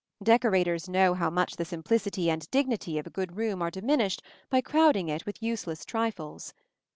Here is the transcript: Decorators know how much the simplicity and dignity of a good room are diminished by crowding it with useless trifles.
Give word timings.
Decorators 0.23 0.89
know 0.89 1.13
how 1.13 1.29
much 1.29 1.57
the 1.57 1.63
simplicity 1.63 2.27
and 2.31 2.49
dignity 2.49 2.97
of 2.97 3.05
a 3.05 3.11
good 3.11 3.37
room 3.37 3.61
are 3.61 3.69
diminished 3.69 4.23
by 4.49 4.59
crowding 4.59 5.09
it 5.09 5.27
with 5.27 5.43
useless 5.43 5.85
trifles. 5.85 6.55